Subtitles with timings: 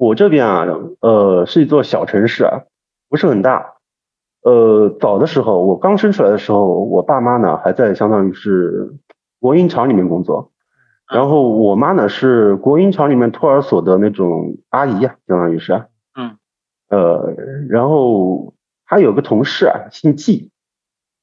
[0.00, 0.66] 我这边啊，
[1.00, 2.62] 呃，是一座小城市啊，
[3.10, 3.74] 不是很大。
[4.42, 8.94] 呃，早的时候，我刚生出来的时候，我爸妈呢还在相当于是
[9.40, 10.52] 国营厂里面工作，
[11.06, 15.84] 然后我妈呢是国营厂里面托儿所的那种阿姨啊，相当于是。
[16.18, 16.38] 嗯。
[16.88, 17.34] 呃，
[17.68, 18.54] 然后
[18.86, 20.50] 还有个同事啊，姓季，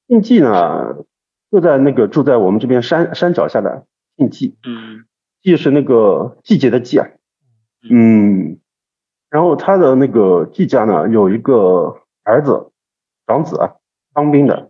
[0.08, 0.98] 姓季呢
[1.50, 3.88] 就在那个住在我们这边山山脚下的，
[4.18, 4.56] 姓季。
[4.64, 5.06] 嗯。
[5.42, 7.08] 季是那个季节的季啊。
[7.90, 8.60] 嗯。
[9.30, 12.72] 然后他的那个季家呢有一个儿子。
[13.30, 13.74] 长子啊，
[14.14, 14.70] 当兵的，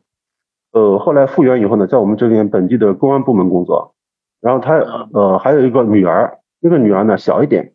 [0.71, 3.93] 呃，后来复员以后呢，在我们这边本地的公安部门工作。
[4.41, 4.79] 然后他
[5.13, 7.73] 呃还有一个女儿，那个女儿呢小一点，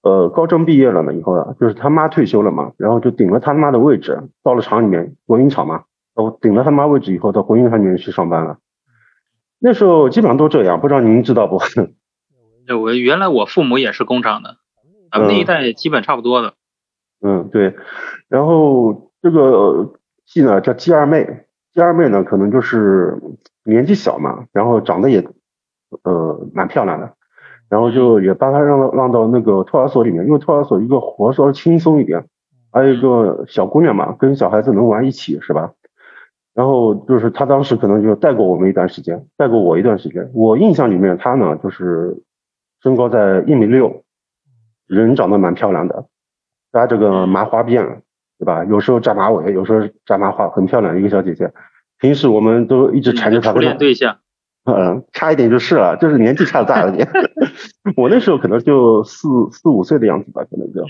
[0.00, 5.82] 呃，高中毕业了呢以后呢，就是他妈退休了嘛，然后就顶了他妈的位置，到了厂里面国营厂嘛，
[6.14, 8.56] 哦，顶了他妈位置以后到国营厂里面去上班了。
[9.58, 11.60] 那时候基本上都这样，不知道您知道不？
[12.80, 14.56] 我原来我父母也是工厂的，
[15.12, 16.54] 咱们那一代基本差不多的。
[17.20, 17.74] 嗯，对，
[18.28, 19.92] 然后这个。
[20.24, 23.18] 季呢叫季二妹，季二妹呢可能就是
[23.64, 25.22] 年纪小嘛，然后长得也
[26.04, 27.12] 呃蛮漂亮的，
[27.68, 32.24] 然后就也把她让让到那个托儿所里面，因为托儿所一个活稍微轻松一点，
[32.70, 35.72] 还有一个小姑娘嘛，跟小孩子能玩一起是吧？
[36.54, 42.16] 然后就是她当时可能就带过我们一段时间，带过我一段时间，我印象里面她呢就是
[42.82, 44.02] 身高在一米六，
[44.94, 46.06] 人长得蛮漂亮的，
[46.72, 48.00] 扎这个麻花辫。
[48.38, 48.64] 对吧？
[48.64, 51.52] 有时候扎马尾，有时候扎麻花，很漂亮一个小姐姐。
[52.00, 53.52] 平时我们都一直缠着她。
[53.52, 54.18] 初恋对象。
[54.64, 57.08] 嗯， 差一点就是了，就是年纪差的大了点。
[57.96, 60.84] 我那时候可能就四四五岁的样子吧，可能就。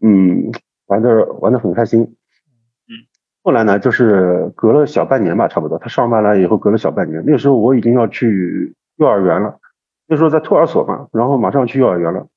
[0.00, 0.52] 嗯。
[0.86, 2.02] 玩的玩的很开心。
[2.02, 2.94] 嗯。
[3.42, 5.76] 后来呢，就是隔了小半年吧，差不多。
[5.76, 9.58] 他上班了以后，隔了小半年，那时候我已经要去幼儿园了。
[10.06, 12.28] 那时候在托儿所嘛，然后马上去幼儿园了。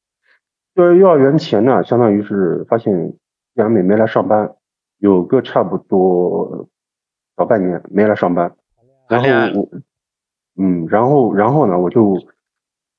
[0.75, 3.13] 在幼儿园前呢，相当于是发现。
[3.55, 4.55] 杨美没来上班，
[4.97, 6.67] 有个差不多
[7.37, 8.51] 小半年没来上班，
[9.07, 9.69] 然后我，
[10.57, 12.17] 嗯，然后然后呢，我就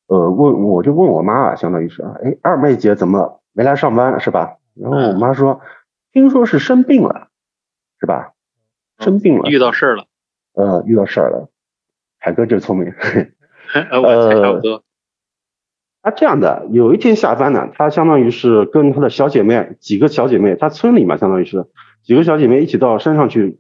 [0.07, 4.59] 呃问，我就问我妈啊，相当于是啊，哎，二妹姐怎么没来上班是吧？
[4.75, 5.61] 然后我妈说，
[6.13, 7.27] 听说是生病了，
[7.99, 8.35] 是吧？
[9.01, 10.05] 生病了，遇到事儿了，
[10.53, 11.49] 呃，遇到事儿了，
[12.21, 12.95] 海哥就聪明，
[13.91, 14.85] 呃，差不多。
[16.05, 21.65] 他这样的，有一天下班呢，他相当于是跟他的小姐妹几个小姐妹，他村里嘛，相当于是
[22.03, 23.59] 几个小姐妹一起到山上去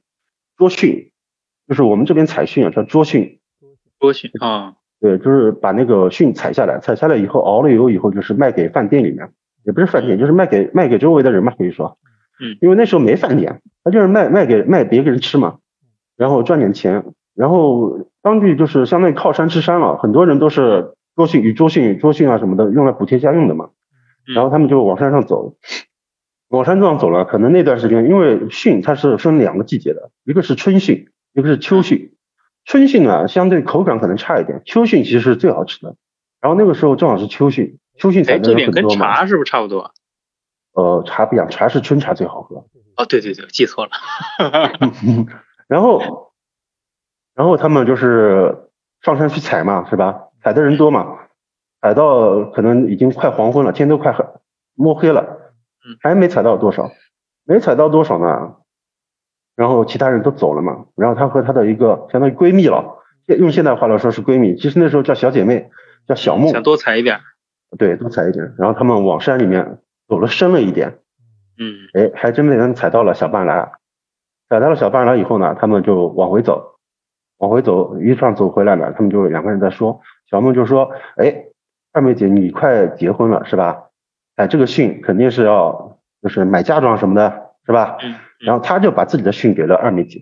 [0.59, 1.11] 捉蕈，
[1.67, 3.39] 就是我们这边采蕈啊，叫捉蕈。
[3.99, 9.31] 捉蕈啊，对，就是把那个蕈采下来，采下来以后熬了油以后，就是卖给饭店里面，
[9.65, 11.97] 也不是饭店，就是卖给卖给周围的人嘛，可以说。
[12.39, 12.59] 嗯。
[12.61, 15.61] 因为那时候没饭店，他就是卖卖给卖别个人吃嘛，
[16.19, 20.93] 然后赚点钱，然后当地就是相当于靠山吃山了，很多人都是。
[21.15, 23.71] 捉蕈与捉蕈、捉蕈啊什么的，用来补贴家用的嘛。
[24.35, 25.57] 然后他们就往山上走，
[26.49, 27.25] 往山上走了。
[27.25, 32.15] 可能那段时间，因为训它是分两个季节的，一个是春训，一个是秋训。
[32.65, 35.97] 春训呢，相对口感可能差一点，秋训其实是最好吃的。
[36.41, 38.59] 然后那个时候正好是秋训，秋训采的很多嘛。
[38.59, 39.93] 这点跟茶是不是差不多？
[40.73, 42.67] 呃，茶不一样，茶是春茶最好喝。
[42.97, 43.91] 哦，对对对，记错了。
[45.69, 46.33] 然后，
[47.35, 48.71] 然后他们就是
[49.03, 50.21] 上山去采嘛，是吧？
[50.45, 51.21] 采的人多嘛，
[51.81, 54.23] 采到可能已经快黄昏了，天都快黑
[54.75, 55.23] 摸黑了，
[56.03, 56.91] 还没踩到多少，
[57.45, 58.57] 没踩到多少呢，
[59.57, 65.71] 然后其他人都走了嘛，然后她和她的一个相当于闺蜜了，用现代话来说是闺蜜，其实那时候叫小姐妹，
[66.07, 67.21] 叫小梦，想多踩一点，
[67.79, 70.99] 对，多踩一点，然后他们往山里面走了深了一点，
[71.59, 73.73] 嗯，哎，还真被人踩到了小半拉，
[74.51, 76.74] 踩到了小半拉以后呢，他们就往回走，
[77.45, 80.01] 往回走，一上走回来了，他们就两个人在说。
[80.31, 81.45] 小梦就说：“哎，
[81.93, 83.85] 二妹姐，你快结婚了是吧？
[84.37, 87.99] 哎，这个信肯定是要就是买嫁妆什么的，是吧？
[88.03, 88.15] 嗯。
[88.41, 90.21] 然后他就把自己的信给了二妹姐，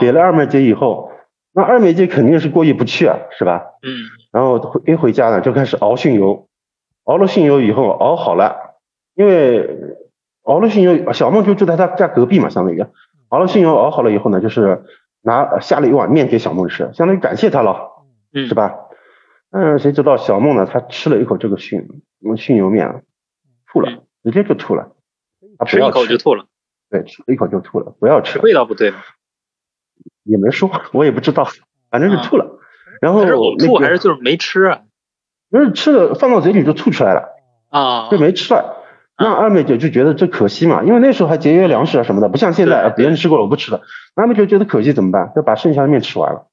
[0.00, 1.10] 给了二妹姐以后，
[1.54, 3.64] 那二妹姐肯定是过意不去啊，是吧？
[3.82, 4.04] 嗯。
[4.30, 6.46] 然后一回家呢，就开始熬信油，
[7.04, 8.76] 熬了信油以后熬好了，
[9.14, 9.96] 因为
[10.42, 12.84] 熬了信油，小梦就住在他家隔壁嘛，相当于
[13.30, 14.84] 熬了信油熬好了以后呢，就是
[15.24, 18.76] 拿下了一碗面给小梦吃，相当于感谢他了，是吧？”
[19.56, 20.66] 嗯，谁知道小梦呢？
[20.66, 22.02] 他吃了一口这个熏
[22.36, 23.04] 熏油面，
[23.66, 24.90] 吐了，直接就吐了
[25.58, 25.64] 他。
[25.64, 26.46] 吃一口就吐了。
[26.90, 28.40] 对，吃一口就吐了，不要吃。
[28.40, 28.98] 味道不对吗？
[30.24, 31.46] 也没说， 我也不知道，
[31.88, 32.58] 反正是吐了。
[33.00, 33.24] 然后
[33.56, 34.82] 吐还是就是没吃啊？
[35.50, 37.28] 不是吃了，放到嘴里就吐出来了。
[37.70, 38.08] 啊。
[38.10, 38.83] 就没吃了。
[39.16, 43.82] 那二妹姐就觉得这可惜嘛，因为那时候还节约粮食啊什么的，不像现在啊别人吃过了我不吃了。
[44.14, 45.32] 二妹就觉得可惜怎么办？
[45.34, 46.46] 就把剩下的面吃完了。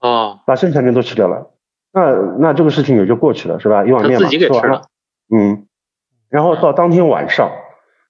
[0.00, 0.40] 哦。
[0.46, 1.50] 把剩下的面都吃掉了。
[1.92, 3.84] 那那这个事情也就过去了，是吧？
[3.84, 4.82] 一碗面嘛，吃完了。
[5.34, 5.66] 嗯。
[6.28, 7.50] 然后到当天晚上，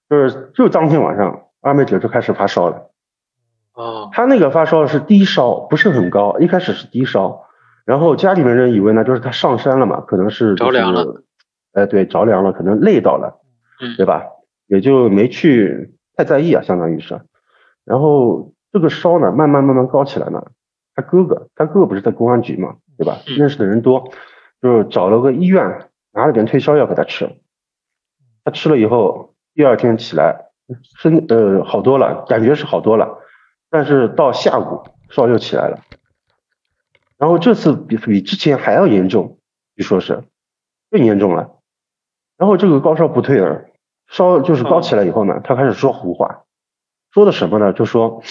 [0.09, 2.91] 就是就当天晚上，二妹姐就开始发烧了。
[3.73, 7.45] 哦，她那个发烧是低烧，不是很高，一开始是低烧，
[7.85, 11.23] 然后家里面人以为呢，就是她上山了嘛，可能是、着凉了，
[11.73, 13.40] 哎，对，着凉了，可能累到了，
[13.81, 14.27] 嗯对吧？
[14.67, 17.21] 也就没去太在意啊，相当于是。
[17.83, 20.45] 然后这个烧呢，慢慢慢慢高起来呢，
[20.95, 23.17] 他哥哥，他哥哥不是在公安局嘛，对吧？
[23.27, 24.11] 嗯认识的人多，
[24.61, 27.29] 就是找了个医院，拿了点退烧药给他吃。
[28.43, 30.51] 他吃了以后，第二天起来
[30.99, 33.19] 身呃好多了，感觉是好多了，
[33.69, 35.79] 但是到下午烧又起来了。
[37.17, 39.37] 然后这次比比之前还要严重，
[39.75, 40.23] 据说是
[40.89, 41.57] 更严重了。
[42.37, 43.65] 然后这个高烧不退了，
[44.11, 46.43] 烧就是高起来以后呢，他开始说胡话，
[47.11, 47.73] 说的什么呢？
[47.73, 48.21] 就说，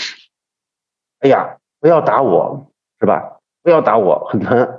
[1.21, 2.67] 哎呀，不要打我，
[3.01, 3.39] 是吧？
[3.63, 4.79] 不要打我，很疼。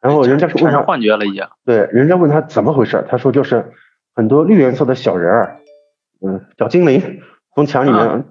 [0.00, 1.46] 然后人家问他产生，幻觉了已经。
[1.64, 3.72] 对，人家问他怎么回事，他说就是
[4.14, 5.60] 很多绿颜色的小人儿，
[6.20, 7.20] 嗯，小精灵
[7.54, 8.24] 从墙里面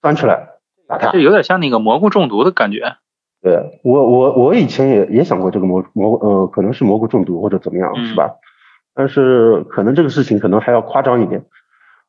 [0.00, 0.48] 钻出来
[0.86, 1.18] 打他这。
[1.18, 2.96] 有点像那个蘑菇中毒的感觉。
[3.42, 8.34] 对我我我以前也也想过这个蘑蘑呃可能是蘑菇中毒或者怎么样嗯是吧？
[8.98, 11.44] 但是可能这个事情可能还要夸张一点，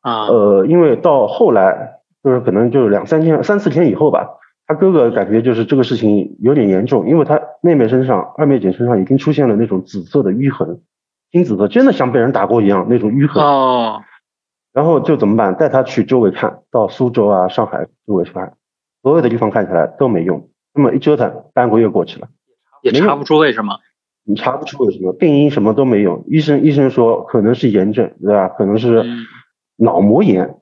[0.01, 4.27] 啊，呃，因为到后来就是可能就是两三天三四天以后吧，
[4.65, 10.81] 他哥哥感觉就是这个事情有点严重，因为他妹妹身上二妹姐身上已经出现了那种紫色的淤痕，
[11.29, 13.43] 金紫色，真的像被人打过一样那种淤痕。
[13.43, 14.01] 哦，
[14.73, 15.53] 然后就怎么办？
[15.53, 18.53] 带他去周围看，到苏州啊、上海周围去看，
[19.03, 20.49] 所有的地方看起来都没用。
[20.73, 22.29] 那么一折腾，半个月过去了。
[22.81, 23.75] 也查不出为什么。
[24.29, 26.23] 你查不出有什么病因，什么都没有。
[26.27, 28.47] 医生医生说可能是炎症，对吧？
[28.49, 29.25] 可能是嗯
[29.75, 30.57] 脑膜炎，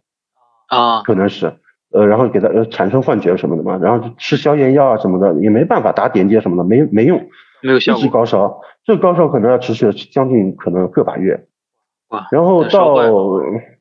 [0.69, 1.53] 啊，可能是，
[1.91, 8.07] 呃，然后给他呃产生幻觉什么的嘛，然后就吃消炎药啊什么的也没办法，打点滴什么的没没用，一直没有效果。
[8.09, 11.47] 高烧，这个高烧可能要持续将近可能个把月，
[12.07, 12.95] 哇，然后到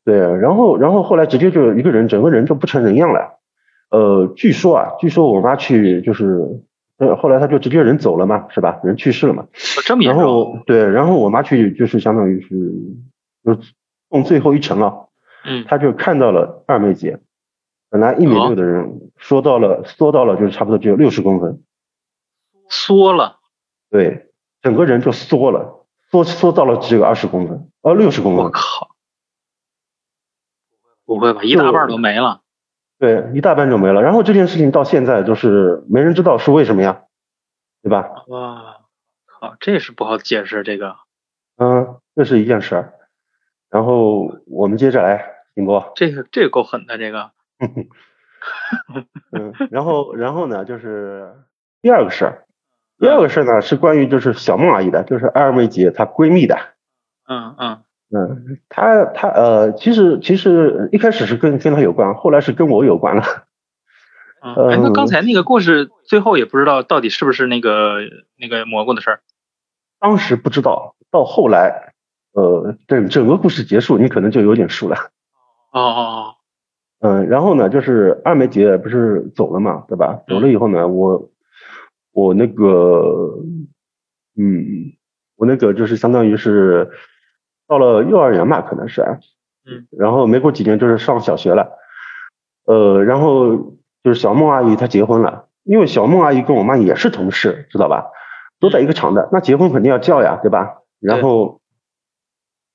[0.04, 3.38] 对，然后然后后来直接就一个人整个人就不成人样了，
[3.92, 6.60] 呃，据说啊，据说我妈去就是。
[6.98, 8.80] 呃，后来他就直接人走了嘛，是吧？
[8.82, 9.42] 人去世了嘛。
[9.42, 9.48] 哦
[9.84, 10.24] 这么严然？
[10.24, 12.48] 后对，然后我妈去就是相当于是
[13.44, 13.60] 就
[14.10, 15.08] 送最后一程了，
[15.44, 17.20] 嗯，她就看到了二妹姐，
[17.90, 21.62] 本来一米哦六的人，缩到了缩到了就是差不多只有六十公分，
[22.70, 23.40] 缩了。
[23.90, 24.30] 对，
[24.62, 28.96] 整个人就缩了，缩缩到了只有二十公分，哦六十公分，我靠！
[31.04, 32.40] 不会吧，一大半都没了。
[32.98, 34.02] 对，一大半就没了。
[34.02, 37.02] 然后这件事情到现在就是没人知道是为什么呀，
[37.82, 38.24] 对吧？
[38.28, 38.78] 哇，
[39.26, 40.96] 靠，这是不好解释这个。
[41.56, 42.94] 嗯，这是一件事儿。
[43.68, 45.92] 然后我们接着来，宁波？
[45.96, 47.32] 这个这个够狠的，这个
[49.32, 51.34] 嗯，然后然后呢，就是
[51.82, 52.44] 第二个事儿，
[52.98, 56.56] 第二个事儿呢是关于就是小梦阿姨的，就是二妹姐她闺蜜的。
[57.28, 63.22] 嗯嗯嗯，他他呃，其实其实一开始是跟跟他有关，后来是跟我有关了。
[64.42, 67.98] 嗯，哎， 那嗯刚才那个故事最后也不知道到底是不是那个
[68.38, 69.20] 那个蘑菇的事儿。
[69.98, 71.94] 当时不知道，到后来，
[72.32, 74.96] 呃，整整个故事结束，你可能就有点数了。
[75.72, 76.32] 哦哦
[77.00, 80.20] 嗯，然后呢，就是二梅姐不是走了嘛，对吧？
[80.28, 81.30] 走了以后呢，我
[82.12, 83.34] 我那个，
[84.38, 84.92] 嗯，
[85.36, 86.90] 我那个就是相当于是
[87.68, 89.02] 到了幼儿园吧，可能是，
[89.64, 91.78] 嗯，然后没过几年就是上小学了，
[92.66, 93.56] 呃，然后
[94.02, 98.10] 就是小梦阿姨她结婚了，因为小梦阿姨跟我妈也是同事，知道吧？
[98.60, 100.78] 都在一个厂的，那结婚肯定要叫呀，对吧？
[101.00, 101.60] 然后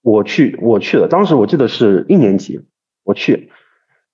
[0.02, 2.68] 我去我去了，当时我记得是一年级，
[3.04, 3.52] 我去。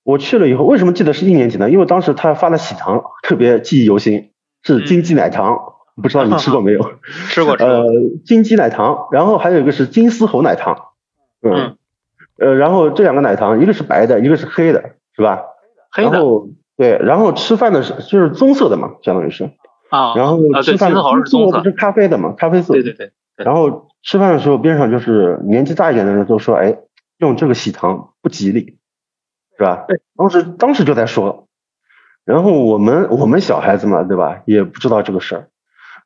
[0.03, 1.69] 我去了以后，为什么记得是一年级呢？
[1.69, 4.31] 因为当时他发的喜糖特别记忆犹新，
[4.63, 6.81] 是金鸡奶糖，不知道你吃过没有？
[6.83, 6.91] 哦，
[7.29, 7.85] 吃过吃呃。，
[8.25, 10.89] 金鸡奶糖，然后还有一个是金丝猴奶糖，
[11.41, 11.77] 嗯，嗯
[12.39, 15.43] 呃，然后这两个奶糖，一个是白的，一个是黑的，是吧？
[15.91, 19.51] 黑的然后对，然后吃饭的是就是棕色的嘛，相当于是，
[19.89, 21.63] 啊，然后吃饭的是棕色不。
[21.63, 22.73] 是咖啡的嘛，咖啡色。
[22.73, 23.11] 对对对。
[23.35, 26.75] 对然后吃饭的时候，边上就是年纪大一点的人都说，哎，
[27.17, 28.77] 用这个喜糖不吉利，
[29.57, 29.85] 是吧？
[29.87, 30.01] 对。
[30.15, 31.47] 当时当时就在说，
[32.25, 34.41] 然后我们我们小孩子嘛，对吧？
[34.45, 35.47] 也不知道这个事儿，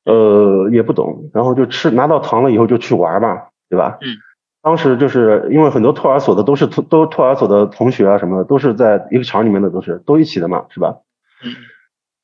[0.06, 3.98] 呃，也不懂，然后就吃拿到糖了以后就去玩嘛，对吧？
[4.02, 4.08] 嗯。
[4.64, 11.00] 当时就是因为很多托儿所的都是托都托儿所的同学啊什么的，都是在一个厂里面的，都是都一起的嘛，是吧？
[11.44, 11.52] 嗯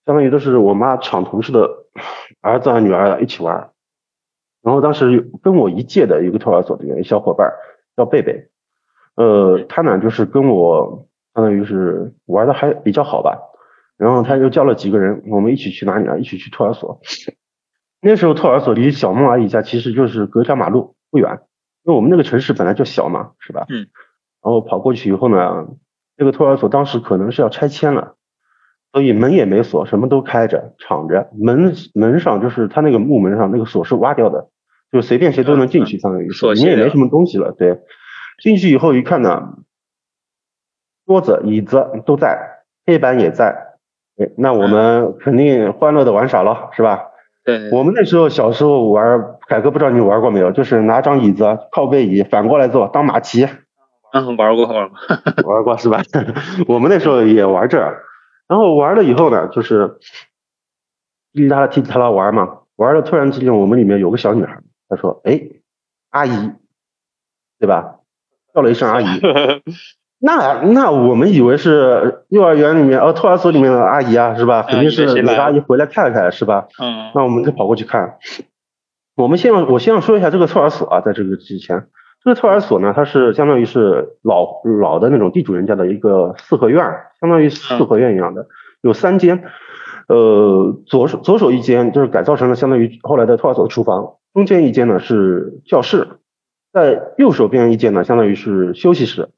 [0.06, 1.70] 相当于都是我妈厂同事的
[2.40, 3.72] 儿子啊女儿啊一起玩。
[4.62, 7.52] 然后当时跟我一届的一个托儿所的一个小伙伴
[7.96, 8.48] 叫贝贝，
[9.16, 13.38] 呃，他呢就是跟我相当于是玩的还比较好吧。
[13.98, 16.16] 然后他又叫了几个人，我们一起去哪里啊？
[16.18, 17.02] 一起去托儿所。
[18.02, 21.40] 那时候托儿所离小梦阿姨家其实就是隔条马路不远，
[21.84, 23.66] 因为我们那个城市本来就小嘛，是吧？
[23.70, 23.88] 嗯。
[24.44, 25.68] 然后跑过去以后呢，
[26.16, 28.16] 这个托儿所当时可能是要拆迁了，
[28.94, 34.50] 所以门也没锁，什么都开着敞着，门门上就是它那个木门上那个锁是挖掉的，
[34.92, 37.52] 就随便谁都能进去，相当于里面也没什么东西了。
[37.52, 37.82] 对，
[38.42, 39.58] 进去以后一看呢，
[41.06, 43.76] 桌子椅子都在，黑板也在，
[44.18, 47.08] 哎，那我们肯定欢乐的玩耍了，是吧？
[47.48, 53.48] 对，我们那时候小时候玩，凯哥不知道你玩过没有，就是拿张椅子靠背椅反过来坐当马骑。
[54.12, 56.02] 嗯，玩过玩过，玩过 是吧？
[56.68, 57.80] 我们那时候也玩这，
[58.50, 59.98] 然后玩了以后呢，就是
[61.34, 65.40] 叽里啦踢踢啦玩嘛，玩了突然之间我们里面有个小女孩，她说：“哎，
[66.10, 66.52] 阿姨，
[67.60, 67.96] 对吧？”
[68.54, 69.06] 叫了一声阿姨。
[70.20, 74.64] 那那我们以为是幼儿园里面呃托儿所里面的阿姨啊，是吧？
[74.68, 76.68] 肯定是哪个阿姨回来看看，是吧？
[76.82, 77.12] 嗯。
[77.14, 78.18] 那我们就跑过去看。
[79.16, 81.88] 我们先要我先要说一下这个托儿所啊，在这个之前，
[82.24, 84.48] 这个托儿所呢，它是相当于是老
[84.82, 86.84] 老的那种地主人家的一个四合院，
[87.20, 88.48] 相当于四合院一样的，
[88.82, 89.44] 有三间。
[90.08, 96.08] 呃，左手左手一间就是改造成了相当于后来的托儿所的厨房，中间一间呢是教室，
[96.72, 99.30] 在右手边一间呢相当于是休息室。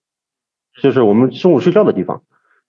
[0.82, 2.22] 就是我们中午睡觉的地方。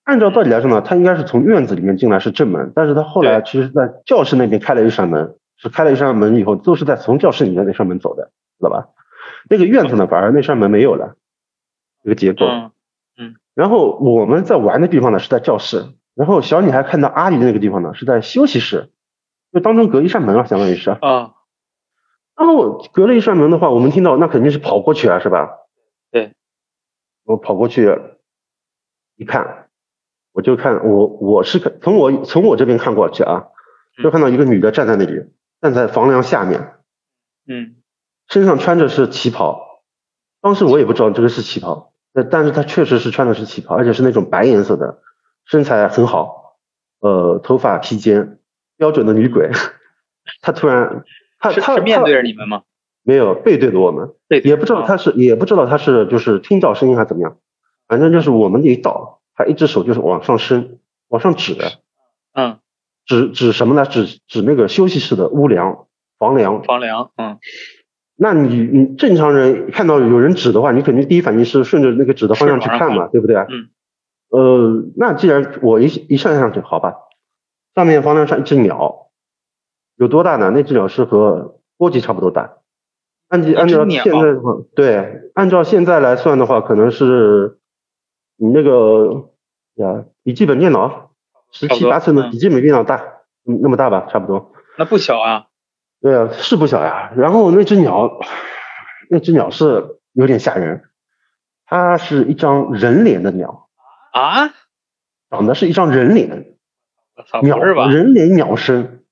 [0.03, 8.89] 按照道理来说呢，他应该是从院子里面进来是正门，但是他后来其实在教室那边开了一扇门，是开了一扇门以后都是在从教室里面那扇门走的，知道吧？
[9.49, 11.15] 那个院子呢，反而那扇门没有了，
[12.03, 12.47] 这个结构。
[13.17, 13.37] 嗯。
[13.55, 18.89] 然后我们在玩的地方呢是在教室，然后小女孩看到阿姨的那个地方呢是在休息室，
[19.53, 20.91] 就当中隔一扇门啊，相当于是。
[20.91, 21.33] 啊。
[22.37, 25.51] 然后隔了一扇门的话，我们听到那肯定是跑过去啊，是吧？
[27.31, 27.35] 对。
[27.35, 27.99] 我跑过去
[29.17, 29.69] 一看，
[30.33, 33.49] 我就看我我是从我从我这边看过去啊，
[34.03, 35.25] 就看到一个女的站在那里，
[35.61, 36.75] 站在房梁下面，
[37.47, 37.77] 嗯，
[38.29, 39.83] 身上穿着是旗袍，
[40.41, 45.03] 当时我也不知道这个是旗袍，但但是她确实是穿的是旗袍，而且是那种白颜色的，
[45.45, 46.59] 身材很好，
[47.01, 48.39] 呃，头发披肩，
[48.77, 49.51] 标准的女鬼。
[50.43, 51.05] 她突然，
[51.39, 52.63] 她她是面对着你们吗？
[53.11, 54.15] 没有背对着我们，
[54.45, 57.39] 也不知道他是也不知道他是就是听到声音还是怎么样，
[57.89, 61.57] 反正就是我们一倒，他一只手就是往上伸，往上指，
[62.35, 62.61] 嗯，
[63.05, 63.85] 指指什么呢？
[63.85, 65.89] 指指那个休息室的屋梁、
[66.21, 66.63] 房梁。
[66.63, 67.39] 房梁，嗯。
[68.15, 73.35] 那你你正常人看到有人指的话，你肯定第一反应是顺着那个指的方向去看嘛，对不对？
[73.37, 73.71] 嗯。
[74.29, 76.95] 呃，那既然我一一上上去，好吧，
[77.75, 79.09] 上面房梁上一只鸟，
[79.97, 80.53] 有多大呢？
[80.55, 82.60] 那只鸟是和波吉差不多大。
[83.31, 87.59] 按按照现在的话，对，按照现在来算的话，可能是
[88.37, 89.31] 你那个
[89.75, 91.13] 呀笔记本电脑
[91.53, 92.97] 十七八寸的笔记本电脑大，
[93.47, 94.53] 嗯，那么大吧，差不多。
[94.77, 95.47] 那不小啊。
[96.01, 97.13] 对啊，是不小呀。
[97.17, 98.19] 然后那只鸟，
[99.09, 100.83] 那只鸟是有点吓人，
[101.67, 103.69] 它是一张人脸的鸟。
[104.13, 104.51] 啊？
[105.31, 106.57] 长得是一张人脸。
[107.43, 107.87] 鸟是吧？
[107.89, 109.05] 人脸鸟身。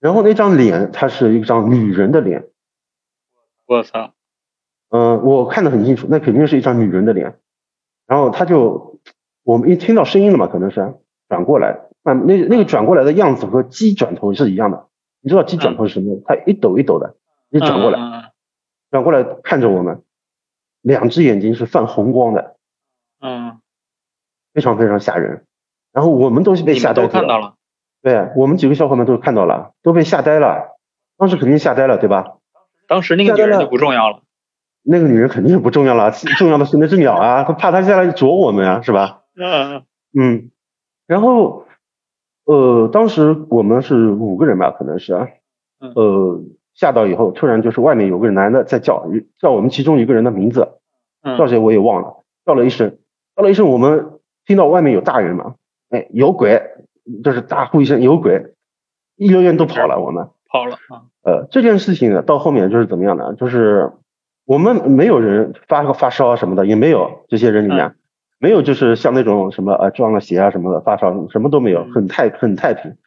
[0.00, 2.48] 然后那张脸，它是一张女人的脸。
[3.72, 4.12] 我操，
[4.90, 7.38] 嗯，我看得很清楚，那肯定是一张女人的脸。
[8.06, 9.00] 然后他就，
[9.42, 10.94] 我们一听到声音了嘛，可能是
[11.28, 14.88] 转过来，那那那个转过来的样子和鸡转头是一样的。
[15.20, 16.20] 你知道鸡转头是什么？
[16.26, 17.16] 它一抖一抖的，
[17.48, 18.32] 一转过来，
[18.90, 20.02] 转过来看着我们，
[20.82, 22.56] 两只眼睛是泛红光的，
[23.20, 23.60] 嗯，
[24.52, 25.46] 非常非常吓人。
[25.92, 27.54] 然后我们都是被吓呆了，
[28.02, 30.76] 对，我们几个小伙伴都看到了，都被吓呆了，
[31.16, 32.38] 当时肯定吓呆了，对吧？
[32.86, 34.22] 当时那个女人就不重要了，
[34.82, 39.22] 那个女人肯定是不重要了， 重要的是那只鸟啊，他怕它下来啄我们啊，是吧？
[39.36, 39.84] 嗯
[40.18, 40.50] 嗯。
[41.06, 41.66] 然后
[42.44, 45.28] 呃，当时我们是五个人吧，可能是啊，
[45.94, 46.40] 呃，
[46.74, 49.06] 吓到以后，突然就是外面有个男的在叫，
[49.38, 50.68] 叫我们其中一个人的名字，
[51.38, 52.98] 叫谁我也忘了，叫了一声，
[53.36, 55.54] 叫了一声，我们听到外面有大人嘛，
[55.90, 56.62] 哎，有鬼，
[57.22, 58.54] 就是大呼一声有鬼，
[59.16, 60.28] 一溜烟都跑了，我们。
[60.52, 63.34] 好了啊，呃，这件事情呢，到后面就是怎么样呢？
[63.36, 63.90] 就是
[64.44, 67.96] 我们没有人发个发烧什么的，也没有这些人里面
[68.38, 72.98] 没有，就是像那种什么呃撞了邪啊什么的发烧什么都没有，很太很太平。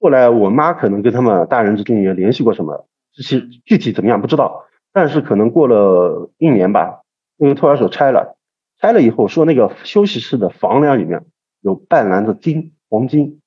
[0.00, 7.02] 后来我妈可能跟他们大人之间也联系过什么，这些具体怎么样不知道，但是可能过了一年吧，
[7.36, 8.36] 那个托儿所拆了，
[8.80, 11.24] 拆了以后说那个休息室的房梁里面
[11.60, 13.40] 有半篮子金黄金，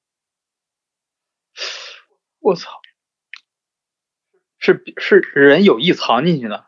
[2.39, 2.71] 我操！
[4.59, 6.65] 是是人有意藏进去的，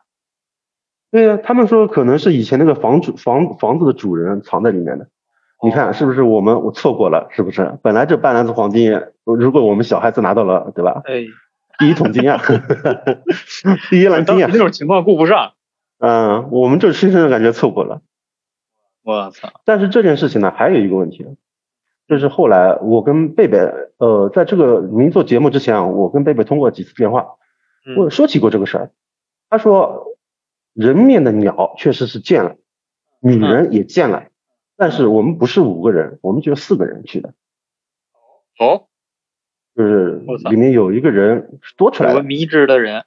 [1.10, 5.08] 对呀，他们说可能是以前那个房主房房子的主人藏在里面的，
[5.62, 7.78] 你看是不是我们我错过了是不是？
[7.82, 11.02] 本来这半篮子黄金，如果我们小孩子拿到了，对吧？
[11.04, 11.24] 哎，
[11.78, 12.40] 第一桶金啊，
[13.90, 15.52] 第一篮金啊，那种情况顾不上，
[15.98, 18.02] 嗯，我们就深深的感觉错过了。
[19.02, 19.48] 我操！
[19.64, 21.26] 但是这件事情呢，还有一个问题，
[22.06, 23.58] 就是后来我跟贝贝，
[23.96, 27.26] 呃，在这个您做节目之前啊，我跟贝贝通过几次电话，
[27.96, 28.90] 我说起过这个事儿。
[29.48, 30.16] 他说，
[30.74, 32.56] 人面的鸟确实是见了，
[33.20, 34.28] 女人也见了，
[34.76, 37.34] 但是我们不是五个人，我们只有四个人去的。
[38.58, 38.86] 哦，
[39.74, 43.04] 就是里面有一个人多出来了，迷之的人。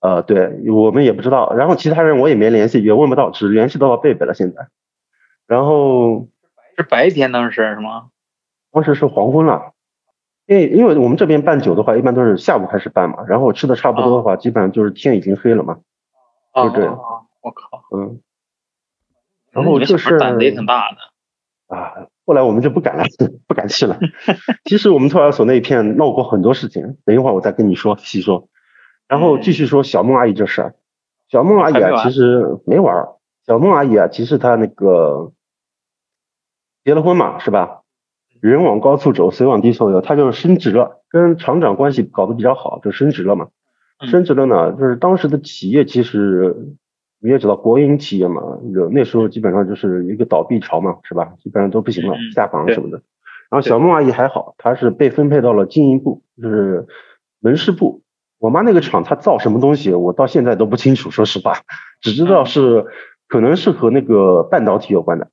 [0.00, 4.34] 呃，对我们也不知道，然后其他人我也没联系，也问不到，只联系到了贝贝了。
[4.34, 4.68] 现在，
[5.46, 6.28] 然后
[6.76, 8.10] 是白天当时是吗？
[8.70, 9.72] 当时是黄昏了，
[10.48, 15.80] 因为因为我们这边办酒的话，一般都是下午开始办嘛，然后吃的差不多的话，基本上就是天已经黑了嘛，
[16.54, 16.98] 就这样。
[17.42, 18.22] 我靠，嗯，
[19.50, 22.08] 然后就是胆子也挺大的啊。
[22.24, 23.04] 后来我们就不敢了，
[23.46, 23.98] 不敢去了。
[24.64, 28.48] 其实我们托儿所那一片闹过很多事情，等一会儿我再跟你说细说。
[29.06, 30.74] 然后继续说小梦阿姨这事儿，
[31.28, 33.08] 小梦阿姨啊，其实没玩儿。
[33.46, 35.32] 小梦阿姨啊，其实她那个
[36.84, 37.82] 结了婚嘛，是吧？
[38.40, 43.48] 人往高处走，水往低处流，他就是升职了，跟厂长关系搞得比较好，就升职了嘛。
[44.00, 46.54] 升职了呢，就是当时的企业其实
[47.20, 48.42] 你也知道，国营企业嘛，
[48.92, 51.32] 那时候基本上就是一个倒闭潮嘛，是吧？
[51.42, 53.02] 基本上都不行了，下岗什么的。
[53.50, 56.86] 然后小梦阿姨还好，她是被分配到了经营部，就是
[57.40, 58.02] 门市部。
[58.38, 61.10] 我妈那个厂，她造什么东西，我到现在都不清楚。
[61.10, 61.54] 说实话，
[62.00, 62.86] 只知道是
[63.26, 65.28] 可能是和那个半导体有关的。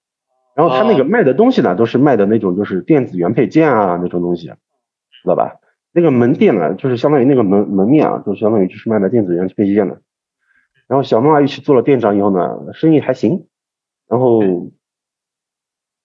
[0.56, 5.60] 然后他那个卖的东西呢，都是卖的那种就是电子元配件啊那种东西，知道吧？
[5.92, 10.02] 那个门店呢，就是相当于那个门门面啊，就相当于就是卖的电子元配件的。
[10.88, 13.48] 然后小梦阿姨去做了店长以后呢，生意还行。
[14.08, 14.42] 然后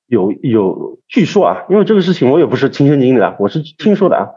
[0.07, 4.29] 有有据说啊，因为这个事情我也不是亲身经历的，我是听说的啊。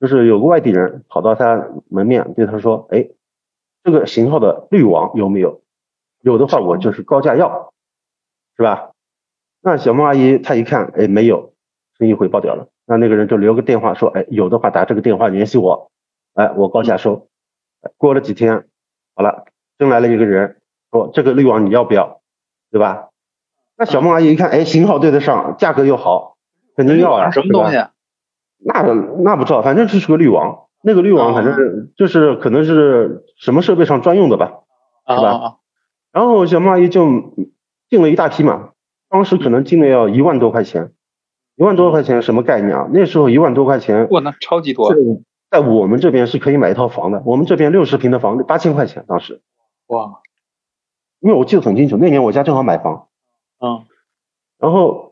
[0.00, 3.08] 就是有个外地人跑到他门面对他说：“哎，
[3.82, 5.62] 这个型号的滤网有没有？
[6.20, 7.74] 有的话我就是高价要，
[8.56, 8.92] 是吧？”
[9.60, 11.52] 那小孟阿姨她一看，哎，没有，
[11.98, 12.68] 生意回报掉了。
[12.86, 15.90] 那那个人就留个电话说：“哎，有的话打这个电话联系我，
[16.34, 17.28] 哎，我高价收。”
[17.96, 18.66] 过了几天，
[19.14, 19.44] 好了，
[19.78, 20.56] 真来了一个人
[20.90, 22.20] 说：“这个滤网你要不要？
[22.70, 23.08] 对吧？”
[23.76, 26.36] 那小孟阿姨一看，哎，型号对得上，价格又好，
[26.76, 27.76] 肯定要啊，什么东西？
[28.58, 28.82] 那
[29.22, 34.62] 那不知道，反正就是个滤网，那个滤网反正是就是可能是什么设备上专用的吧，
[35.06, 35.58] 是吧？
[36.10, 37.06] 然后小阿姨就
[37.88, 38.70] 进了一大批嘛，
[39.08, 40.92] 当时可能进了要一万多块钱，
[41.56, 42.88] 一万多块钱什么概念啊？
[42.92, 44.94] 那时候一万多块钱，哇，那超级多，
[45.50, 49.40] 在我们这边是可以买一套房的，我们这边六十平的房八千块钱当时，
[49.86, 50.20] 哇，
[51.20, 53.08] 因为我记得很清楚，那年我家正好买房，
[53.60, 53.84] 嗯，
[54.58, 55.06] 然后。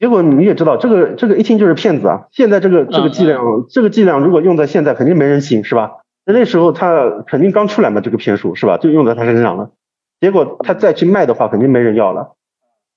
[0.00, 2.28] 结果你也知道，这个这个一听就是骗子啊！
[2.30, 5.90] 现在这个这个伎俩，这个伎俩如果用在现在，肯定没人信，是吧？
[6.24, 8.78] 那那时候他肯定刚出来嘛，这个骗术是吧？
[8.78, 9.72] 就用在他身上了。
[10.20, 12.36] 结果他再去卖的话，肯定没人要了。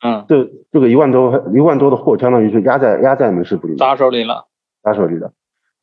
[0.01, 4.47] 嗯，这这个一万多一万多的货，相当于是压在压在门市部里，砸手里了，
[4.83, 5.33] 砸手里了。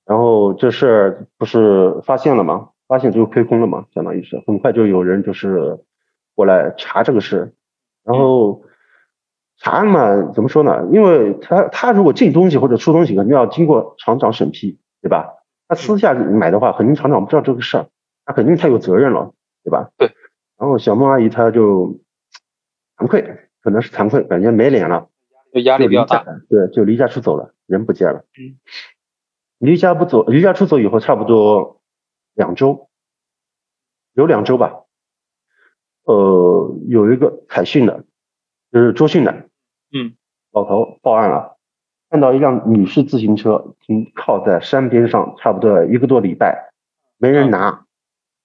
[0.05, 2.71] 然后这事儿不是发现了吗？
[2.87, 5.79] 发现就亏空了嘛，相当于是很快就有人就是
[6.35, 7.55] 过来查这个事，
[8.05, 8.63] 然后。
[9.61, 10.87] 查嘛，怎么说呢？
[10.93, 15.35] 因为他他如果进东西或者出东西，肯定要经过厂长审批，对吧？
[15.67, 17.87] 他私下买的话，肯定厂长不知道这个事儿，
[18.25, 19.33] 那肯定他有责任了，
[19.65, 19.91] 对吧？
[19.97, 20.13] 对。
[20.57, 21.99] 然后小孟阿姨她就
[22.97, 25.09] 惭愧，可能是惭愧，感觉没脸了，
[25.53, 28.25] 就压力比较大，对，就离家出走了，人不见了。
[28.39, 28.57] 嗯。
[29.59, 31.83] 离家不走，离家出走以后，差不多
[32.33, 32.89] 两周，
[34.15, 34.85] 有两周吧。
[36.05, 38.05] 呃，有一个凯讯的，
[38.73, 39.33] 就是周迅的。
[39.93, 40.15] 嗯，
[40.51, 41.59] 老头报案了，
[42.09, 46.73] 看到一辆女士自行车停靠在山边上，差不多一个多礼拜，
[47.19, 47.85] 没人拿。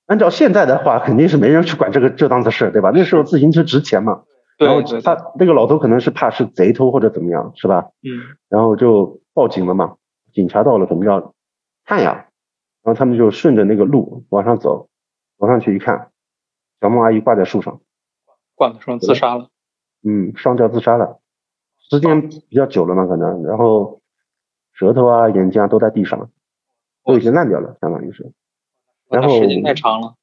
[0.05, 2.91] 按照现在的话，肯定是没人去管这个这档子事，对吧？
[2.93, 4.25] 那时候自行车值钱嘛。
[4.57, 7.89] 然后他那个老头可能是怕是贼偷或者怎么样，是吧？
[8.01, 8.37] 嗯。
[8.49, 9.97] 然后就报警了嘛，
[10.33, 11.33] 警察到了，怎么要
[11.85, 12.27] 看呀？
[12.83, 14.89] 然后他们就顺着那个路往上走，
[15.39, 16.11] 走上去一看，
[16.81, 17.81] 小孟阿姨挂在树上，
[18.55, 19.49] 挂在树上自杀了。
[20.03, 21.19] 嗯，上吊自杀了。
[21.89, 24.01] 时间比较久了嘛，可能，然后
[24.73, 26.29] 舌头啊、眼睛啊都在地上，
[27.05, 28.33] 都已经烂掉了，相当于是。
[29.09, 30.15] 然后时间太长了。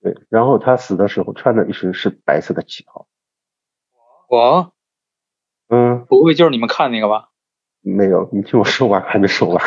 [0.00, 3.06] 对，然后他死的时候穿的一身是白色的旗袍。
[4.28, 4.72] 我，
[5.68, 7.28] 嗯，不会就是你们看那个吧？
[7.82, 9.62] 没有，你听我说完，还没说完。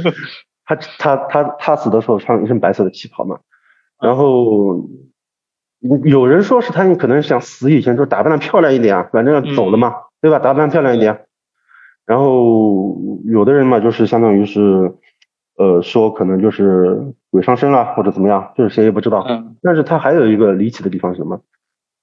[0.64, 3.40] 他他他他死的时候穿了一身白色的旗袍嘛，
[4.00, 4.88] 然后
[6.04, 9.94] 有人说是他可能想死以前就打扮的漂亮一点啊，反正走了嘛。
[10.22, 10.38] 对吧？
[10.38, 11.24] 打扮漂亮一点，
[12.04, 14.92] 然后有的人嘛，就是相当于是，
[15.56, 19.24] 呃，说可能就是鬼上身了或者怎么样，就是谁也不知道。
[19.26, 21.40] 嗯但是他还有一个离奇的地方是什么？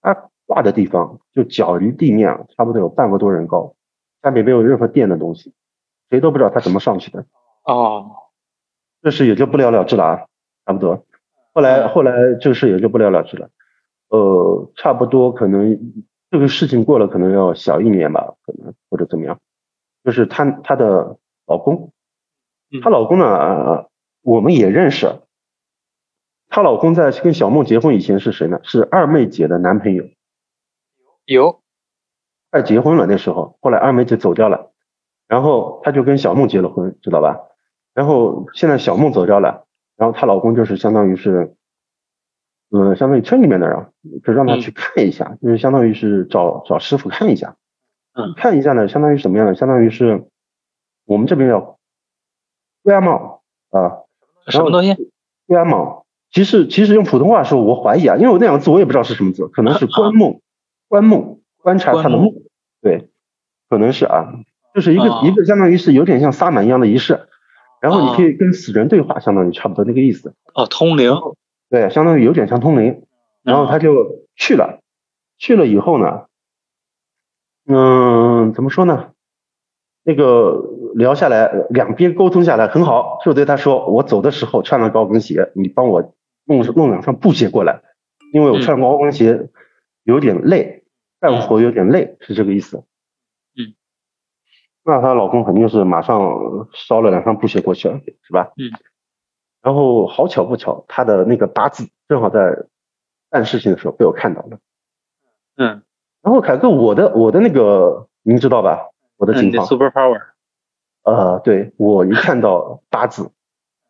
[0.01, 3.75] 它挂的地方就脚离地面啊差不多有半个多人高，
[4.23, 5.53] 下面没有任何垫的东西，
[6.10, 7.25] 谁都不知道他怎么上去的。
[7.65, 8.10] 哦，
[9.03, 10.25] 这事也就不了了之了啊，
[10.65, 11.05] 差不多。
[11.53, 13.49] 后来后来这个事也就不了了之了。
[14.10, 15.77] 呃，差不多可能
[16.31, 19.39] 这个事情过了可能要小一年吧，可能或者怎么样。
[20.03, 21.91] 就是她她的老公，
[22.71, 23.89] 嗯她老公呢、呃
[24.21, 25.21] 我们也认识。
[26.49, 28.60] 她老公在跟小梦结婚以前是谁呢？
[28.63, 30.03] 是二妹姐的男朋友。
[31.27, 31.61] 有，
[32.49, 34.71] 快结婚了那时候，后来二妹就走掉了，
[35.27, 37.37] 然后她就跟小梦结了婚，知道吧？
[37.93, 39.65] 然后现在小梦走掉了，
[39.97, 41.55] 然后她老公就是相当于是，
[42.71, 43.91] 嗯、相当于村里面的人，
[44.23, 47.57] 就让她去看一下，就是相当于是找找师傅看一下，
[48.13, 49.53] 嗯看一下呢，相当于什么样的？
[49.53, 50.27] 相当于是
[51.05, 51.77] 我们这边叫
[52.83, 54.03] 龟安帽啊，
[54.47, 54.95] 什么东西？
[55.45, 56.05] 龟安帽。
[56.29, 60.41] 其实其实用普通话说，我怀疑啊，因为我那两个字我也不知道是什么字，可能是观梦，
[60.88, 62.34] 观梦，观察他的梦，
[62.82, 63.10] 对，
[63.69, 64.34] 可能是啊，
[64.73, 67.28] 就是一个、啊一个相当于是有点像萨满一样的仪式，
[67.82, 71.12] 然后你可以跟死人对话，相当于差不多那个意思，哦，通灵。
[71.69, 73.04] 对，相当于有点像通灵，
[73.43, 74.80] 然后他就去了，
[75.38, 76.28] 去了以后呢，
[77.67, 79.10] 嗯，怎么说呢？
[80.04, 80.63] 那个
[80.95, 86.13] 聊下来，两边沟通下来很好，就对他说：“我走的时候穿了高跟鞋，你帮我
[86.45, 87.82] 弄弄两双布鞋过来，
[88.32, 89.50] 因为我穿高跟鞋
[90.07, 90.85] 有点累，
[91.19, 92.77] 干活有点累，是这个意思。”
[93.59, 93.75] 嗯，
[94.85, 98.53] 那她老公肯定是马上烧了两双布鞋过去了，是吧？
[98.55, 98.71] 嗯。
[99.61, 102.67] 然后好巧不巧，她的那个八字正好在
[103.29, 104.59] 办事情的时候被我看到了。
[105.57, 105.83] 嗯，
[106.21, 108.91] 然后凯哥，我的我的那个您知道吧？
[109.17, 110.21] 我的情况，super power。
[111.03, 113.31] 呃，对我一看到八字，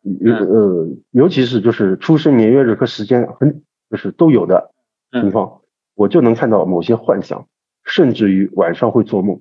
[0.02, 4.72] 尤呃，尤其是就是出生年月日和时间很就是都有的
[5.12, 5.57] 情况，
[5.98, 7.48] 我就能看到某些幻想，
[7.82, 9.40] 甚至于晚上会做梦。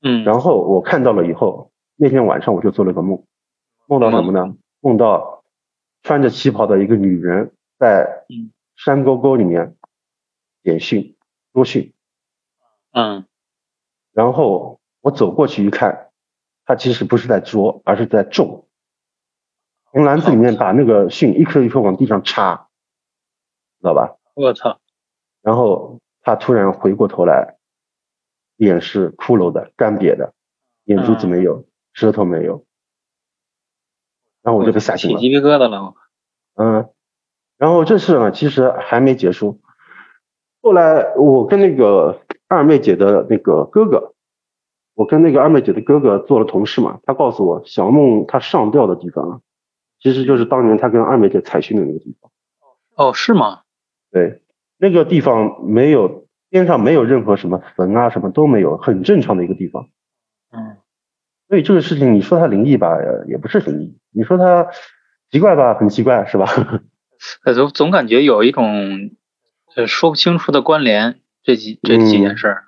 [0.00, 3.22] 嗯，然后我看到了以后，那天晚上我就做了个梦，
[3.86, 4.56] 梦到什么呢？
[4.80, 5.44] 梦到
[6.02, 9.76] 穿着旗袍的一个女人在嗯山沟沟里面
[10.62, 11.16] 点训
[11.52, 11.92] 捉训，
[12.92, 13.26] 嗯
[14.12, 16.08] 然后我走过去一看，
[16.64, 18.66] 她其实不是在捉，而是在种，
[19.92, 22.68] 从篮子里面把那个训一颗一颗往地上插，
[23.80, 24.16] 知道吧？
[24.34, 24.80] 我操，
[25.48, 27.56] 然后他突然回过头来，
[28.56, 30.34] 脸是骷髅的、干瘪的，
[30.84, 32.66] 眼珠子没有，舌头没有，
[34.42, 35.16] 然后我就被吓醒了。
[35.16, 35.94] 起鸡皮疙瘩了。
[36.56, 36.90] 嗯，
[37.56, 39.62] 然后这事呢，其实还没结束。
[40.60, 44.12] 后来我跟那个二妹姐的那个哥哥，
[44.92, 49.40] 我跟那个二妹姐的哥哥做了同事嘛，他告诉我，小梦她上吊的地方啊，
[49.98, 52.30] 其实就是当年他跟二妹姐采训的那个地方。
[52.96, 53.62] 哦，是吗？
[54.10, 54.42] 对，
[54.78, 59.88] 那个地方没有边上没有任何什么坟啊，什么都没有，很正常的一个地方。
[60.50, 60.76] 嗯
[61.48, 64.68] 所以这个事情，你说它灵异吧，呃也不是灵异；你说它
[65.30, 66.46] 奇怪吧，很奇怪，是吧？
[67.44, 69.10] 呃总总感觉有一种
[69.74, 72.64] 呃说不清楚的关联，这几这几件事儿。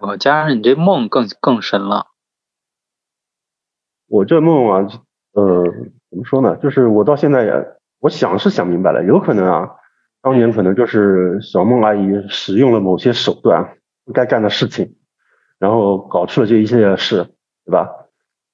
[0.00, 2.08] 我加上你这梦更更深了。
[4.08, 4.88] 我这梦啊，
[5.32, 5.64] 呃，
[6.10, 6.56] 怎么说呢？
[6.56, 7.52] 就是我到现在也，
[7.98, 9.70] 我想是想明白了，有可能啊，
[10.22, 14.94] 当年可能就是小梦阿姨使用了某些手段，不该干的事情，
[15.58, 17.24] 然后搞出了这一系列事，
[17.64, 17.88] 对吧？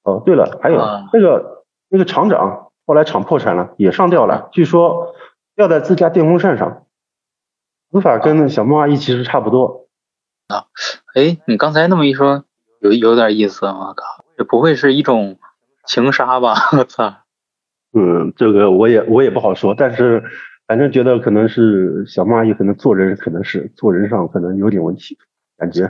[0.03, 5.13] 哦，对了，还有、啊那个那个厂长后来厂破产了，也上吊了，据说
[5.55, 6.85] 吊在自家电风扇上，
[7.91, 9.87] 死法跟那小梦阿姨其实差不多。
[10.47, 10.65] 啊
[11.13, 12.45] 哎，你刚才那么一说，
[12.79, 13.67] 有有点意思。
[13.67, 15.37] 我靠，这不会是一种
[15.85, 16.55] 情杀吧？
[16.77, 17.13] 我操！
[17.93, 20.23] 嗯，这个我也我也不好说，但是
[20.69, 25.17] 反正觉得可能是小蚂蚁可能做人可能是做人上可能有点问题，
[25.57, 25.87] 感觉，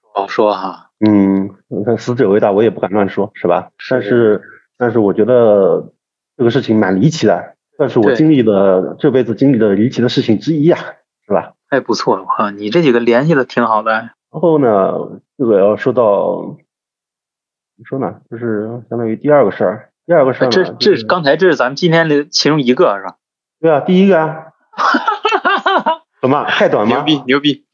[0.00, 0.90] 不好说哈。
[1.04, 1.50] 嗯，
[1.84, 3.72] 看死者为大，我也不敢乱说，是吧？
[3.76, 4.42] 是但是
[4.78, 5.92] 但是我觉得
[6.36, 10.78] 这个事情蛮离奇的，算是我经历的这辈子经历的离奇的事情之一啊，
[11.26, 11.54] 是吧？
[11.68, 13.90] 哎，不错，我靠，你这几个联系的挺好的。
[14.30, 16.56] 然后呢，这个要说到
[17.74, 23.16] 怎么说呢，就是相当于第二个事儿，第二个事儿这这是刚才这是咱们今天的其中一个是吧？
[23.60, 24.46] 对啊，第一个啊，
[26.22, 26.96] 怎么太短吗？
[26.96, 27.66] 牛逼牛逼！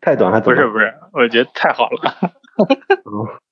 [0.00, 2.14] 太短还不是不是，我觉得太好了。